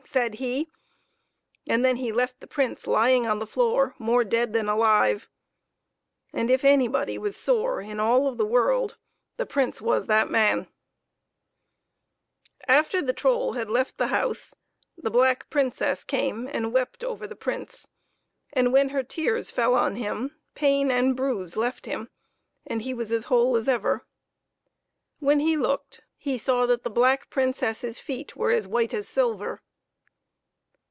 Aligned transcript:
said 0.03 0.33
he, 0.35 0.67
and 1.69 1.85
then 1.85 1.97
he 1.97 2.11
left 2.11 2.39
the 2.41 2.47
Prince 2.47 2.85
lying 2.87 3.27
on 3.27 3.37
the 3.39 3.45
floor 3.47 3.93
more 3.99 4.23
dead 4.23 4.51
than 4.51 4.67
alive; 4.67 5.29
and 6.33 6.49
if 6.49 6.65
anybody 6.65 7.19
was 7.19 7.37
sore 7.37 7.79
in 7.79 7.99
all 7.99 8.27
of 8.27 8.37
the 8.37 8.45
world, 8.45 8.97
the 9.37 9.45
Prince 9.45 9.79
was 9.79 10.07
that 10.07 10.27
man. 10.27 10.67
94 12.67 12.67
PEPPER 12.67 12.67
AND 12.67 12.67
SALT. 12.67 12.77
After 12.77 13.01
the 13.05 13.13
troll 13.13 13.53
had 13.53 13.69
left 13.69 13.97
the 13.99 14.07
house, 14.07 14.55
the 14.97 15.11
black 15.11 15.49
Princess 15.51 16.03
came 16.03 16.47
and 16.51 16.73
wept 16.73 17.03
over 17.03 17.27
the 17.27 17.35
Prince; 17.35 17.87
and 18.51 18.73
when 18.73 18.89
her 18.89 19.03
tears 19.03 19.49
fell 19.51 19.75
on 19.75 19.95
him, 19.95 20.35
pain 20.55 20.89
and 20.91 21.15
bruise 21.15 21.55
left 21.55 21.85
him, 21.85 22.09
and 22.65 22.81
he 22.81 22.93
was 22.93 23.11
as 23.13 23.25
whole 23.25 23.55
as 23.55 23.69
ever. 23.69 24.03
When 25.19 25.39
he 25.39 25.55
looked 25.55 26.01
he 26.17 26.37
saw 26.39 26.65
that 26.65 26.83
the 26.83 26.89
black 26.89 27.29
Princess's 27.29 27.99
feet 27.99 28.35
were 28.35 28.51
as 28.51 28.67
white 28.67 28.93
as 28.95 29.07
silver. 29.07 29.61